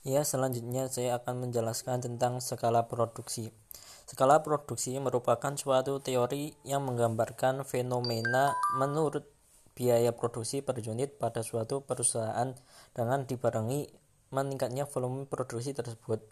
Ya, 0.00 0.24
selanjutnya 0.24 0.88
saya 0.88 1.20
akan 1.20 1.44
menjelaskan 1.44 2.00
tentang 2.00 2.40
skala 2.40 2.88
produksi. 2.88 3.52
Skala 4.08 4.40
produksi 4.40 4.96
merupakan 4.96 5.52
suatu 5.60 6.00
teori 6.00 6.56
yang 6.64 6.88
menggambarkan 6.88 7.68
fenomena 7.68 8.56
menurut 8.80 9.28
biaya 9.76 10.16
produksi 10.16 10.64
per 10.64 10.80
unit 10.80 11.20
pada 11.20 11.44
suatu 11.44 11.84
perusahaan 11.84 12.56
dengan 12.96 13.28
dibarengi 13.28 13.92
meningkatnya 14.32 14.88
volume 14.88 15.28
produksi 15.28 15.76
tersebut. 15.76 16.24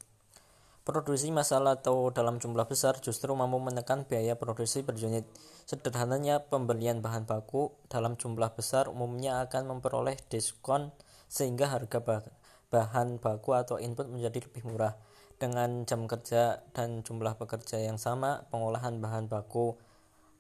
Produksi 0.89 1.29
masalah 1.29 1.77
atau 1.77 2.09
dalam 2.09 2.41
jumlah 2.41 2.65
besar 2.65 2.97
justru 3.05 3.37
mampu 3.37 3.61
menekan 3.61 4.09
biaya 4.09 4.33
produksi 4.33 4.81
per 4.81 4.97
unit. 4.97 5.29
Sederhananya, 5.69 6.41
pembelian 6.49 7.05
bahan 7.05 7.29
baku 7.29 7.77
dalam 7.93 8.17
jumlah 8.17 8.49
besar 8.57 8.89
umumnya 8.89 9.45
akan 9.45 9.77
memperoleh 9.77 10.17
diskon 10.33 10.89
sehingga 11.29 11.69
harga 11.69 12.01
bahan 12.01 12.48
baku 12.69 13.57
atau 13.57 13.81
input 13.81 14.07
menjadi 14.09 14.45
lebih 14.45 14.69
murah. 14.69 14.95
Dengan 15.39 15.87
jam 15.87 16.05
kerja 16.11 16.67
dan 16.75 17.07
jumlah 17.07 17.39
pekerja 17.39 17.79
yang 17.79 17.97
sama, 17.97 18.45
pengolahan 18.51 18.99
bahan 18.99 19.31
baku 19.31 19.79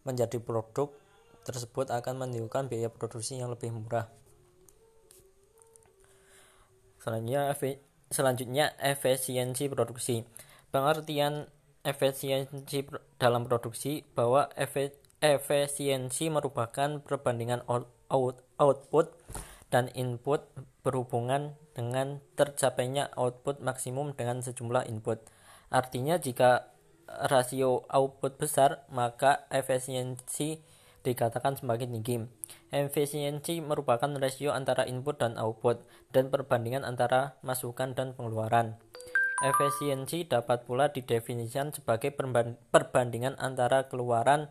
menjadi 0.02 0.42
produk 0.42 0.90
tersebut 1.46 1.88
akan 1.88 2.26
menimbulkan 2.26 2.66
biaya 2.66 2.90
produksi 2.90 3.38
yang 3.38 3.48
lebih 3.48 3.72
murah. 3.72 4.10
Selanjutnya, 6.98 7.54
selanjutnya 8.10 8.74
efisiensi 8.82 9.70
produksi. 9.70 10.26
Pengertian 10.68 11.48
efisiensi 11.86 12.84
dalam 13.16 13.48
produksi 13.48 14.04
bahwa 14.12 14.50
efisiensi 15.22 16.28
merupakan 16.28 17.00
perbandingan 17.00 17.64
output 18.60 19.06
dan 19.68 19.92
input 19.92 20.44
berhubungan 20.80 21.56
dengan 21.76 22.24
tercapainya 22.34 23.12
output 23.14 23.60
maksimum 23.60 24.16
dengan 24.16 24.40
sejumlah 24.40 24.88
input. 24.88 25.20
Artinya 25.68 26.16
jika 26.16 26.72
rasio 27.08 27.84
output 27.88 28.40
besar, 28.40 28.84
maka 28.88 29.48
efisiensi 29.52 30.60
dikatakan 31.04 31.56
semakin 31.56 32.00
tinggi. 32.00 32.16
Efisiensi 32.68 33.64
merupakan 33.64 34.08
rasio 34.20 34.52
antara 34.52 34.84
input 34.84 35.20
dan 35.20 35.40
output 35.40 35.80
dan 36.12 36.28
perbandingan 36.28 36.84
antara 36.84 37.40
masukan 37.40 37.96
dan 37.96 38.12
pengeluaran. 38.12 38.76
Efisiensi 39.38 40.26
dapat 40.26 40.66
pula 40.66 40.90
didefinisikan 40.90 41.70
sebagai 41.70 42.10
perbandingan 42.10 43.38
antara 43.38 43.86
keluaran 43.86 44.50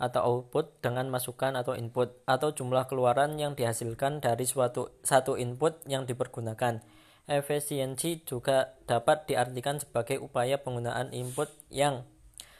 atau 0.00 0.20
output 0.22 0.80
dengan 0.80 1.08
masukan 1.12 1.56
atau 1.56 1.76
input 1.76 2.22
atau 2.24 2.52
jumlah 2.52 2.88
keluaran 2.88 3.36
yang 3.40 3.56
dihasilkan 3.56 4.24
dari 4.24 4.44
suatu 4.44 4.96
satu 5.04 5.40
input 5.40 5.84
yang 5.88 6.08
dipergunakan. 6.08 6.84
Efisiensi 7.30 8.26
juga 8.26 8.74
dapat 8.84 9.30
diartikan 9.30 9.78
sebagai 9.78 10.18
upaya 10.18 10.58
penggunaan 10.58 11.14
input 11.14 11.48
yang 11.70 12.02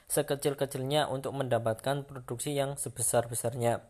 sekecil-kecilnya 0.07 1.11
untuk 1.11 1.35
mendapatkan 1.35 2.05
produksi 2.05 2.55
yang 2.55 2.79
sebesar-besarnya. 2.79 3.83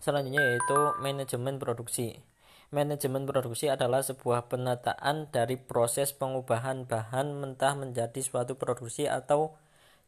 Selanjutnya 0.00 0.42
yaitu 0.42 0.78
manajemen 1.04 1.60
produksi. 1.60 2.24
Manajemen 2.68 3.24
produksi 3.24 3.72
adalah 3.72 4.04
sebuah 4.04 4.52
penataan 4.52 5.32
dari 5.32 5.56
proses 5.56 6.12
pengubahan 6.12 6.84
bahan 6.84 7.32
mentah 7.32 7.72
menjadi 7.72 8.20
suatu 8.20 8.60
produksi 8.60 9.08
atau 9.08 9.56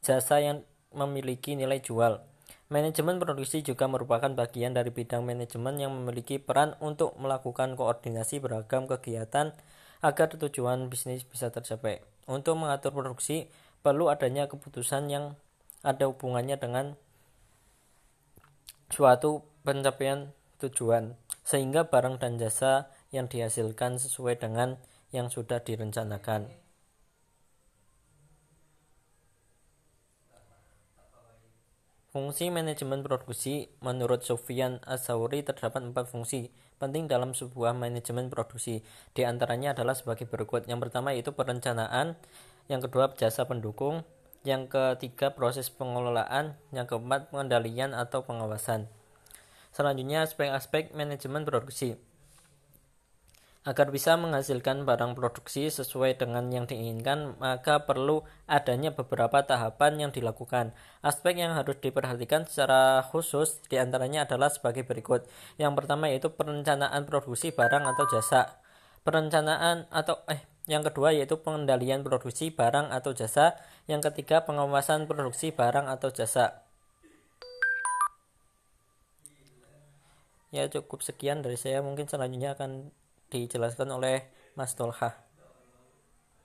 jasa 0.05 0.45
yang 0.45 0.59
memiliki 0.93 1.57
nilai 1.57 1.81
jual. 1.81 2.30
Manajemen 2.71 3.19
produksi 3.19 3.67
juga 3.67 3.91
merupakan 3.91 4.31
bagian 4.31 4.71
dari 4.71 4.95
bidang 4.95 5.27
manajemen 5.27 5.75
yang 5.83 5.91
memiliki 5.91 6.39
peran 6.39 6.79
untuk 6.79 7.19
melakukan 7.19 7.75
koordinasi 7.75 8.39
beragam 8.39 8.87
kegiatan 8.87 9.51
agar 9.99 10.27
tujuan 10.39 10.87
bisnis 10.87 11.27
bisa 11.27 11.51
tercapai. 11.51 11.99
Untuk 12.31 12.55
mengatur 12.55 12.95
produksi, 12.95 13.51
perlu 13.83 14.07
adanya 14.07 14.47
keputusan 14.47 15.11
yang 15.11 15.35
ada 15.83 16.07
hubungannya 16.07 16.63
dengan 16.63 16.95
suatu 18.87 19.43
pencapaian 19.67 20.31
tujuan, 20.63 21.19
sehingga 21.43 21.91
barang 21.91 22.23
dan 22.23 22.39
jasa 22.39 22.87
yang 23.11 23.27
dihasilkan 23.27 23.99
sesuai 23.99 24.39
dengan 24.39 24.79
yang 25.11 25.27
sudah 25.27 25.59
direncanakan. 25.59 26.70
Fungsi 32.11 32.51
manajemen 32.51 33.07
produksi 33.07 33.71
menurut 33.79 34.27
Sofian 34.27 34.83
Asauri 34.83 35.47
terdapat 35.47 35.79
empat 35.79 36.11
fungsi 36.11 36.51
penting 36.83 37.07
dalam 37.07 37.39
sebuah 37.39 37.71
manajemen 37.71 38.27
produksi. 38.27 38.83
Di 39.15 39.23
antaranya 39.23 39.79
adalah 39.79 39.95
sebagai 39.95 40.27
berikut. 40.27 40.67
Yang 40.67 40.91
pertama 40.91 41.15
yaitu 41.15 41.31
perencanaan, 41.31 42.19
yang 42.67 42.83
kedua 42.83 43.15
jasa 43.15 43.47
pendukung, 43.47 44.03
yang 44.43 44.67
ketiga 44.67 45.39
proses 45.39 45.71
pengelolaan, 45.71 46.59
yang 46.75 46.91
keempat 46.91 47.31
pengendalian 47.31 47.95
atau 47.95 48.27
pengawasan. 48.27 48.91
Selanjutnya 49.71 50.27
aspek-aspek 50.27 50.91
manajemen 50.97 51.47
produksi. 51.47 51.95
Agar 53.61 53.93
bisa 53.93 54.17
menghasilkan 54.17 54.89
barang 54.89 55.13
produksi 55.13 55.69
sesuai 55.69 56.17
dengan 56.17 56.49
yang 56.49 56.65
diinginkan, 56.65 57.37
maka 57.37 57.85
perlu 57.85 58.25
adanya 58.49 58.89
beberapa 58.89 59.45
tahapan 59.45 60.01
yang 60.01 60.11
dilakukan. 60.17 60.73
Aspek 61.05 61.37
yang 61.37 61.53
harus 61.53 61.77
diperhatikan 61.77 62.49
secara 62.49 63.05
khusus 63.05 63.61
di 63.69 63.77
antaranya 63.77 64.25
adalah 64.25 64.49
sebagai 64.49 64.89
berikut. 64.89 65.29
Yang 65.61 65.77
pertama 65.77 66.09
yaitu 66.09 66.33
perencanaan 66.33 67.05
produksi 67.05 67.53
barang 67.53 67.85
atau 67.85 68.09
jasa. 68.09 68.65
Perencanaan 69.05 69.85
atau 69.93 70.25
eh 70.33 70.41
yang 70.65 70.81
kedua 70.81 71.13
yaitu 71.13 71.37
pengendalian 71.45 72.01
produksi 72.01 72.49
barang 72.49 72.89
atau 72.89 73.13
jasa. 73.13 73.61
Yang 73.85 74.09
ketiga 74.09 74.41
pengawasan 74.49 75.05
produksi 75.05 75.53
barang 75.53 75.85
atau 75.85 76.09
jasa. 76.09 76.65
Ya 80.49 80.65
cukup 80.73 81.05
sekian 81.05 81.45
dari 81.45 81.61
saya 81.61 81.85
mungkin 81.85 82.09
selanjutnya 82.09 82.57
akan 82.57 82.89
dijelaskan 83.31 83.91
oleh 83.95 84.29
Mas 84.59 84.75
Tolha. 84.75 85.30